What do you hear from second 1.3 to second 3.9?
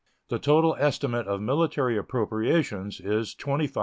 military appropriations is $25,205,669.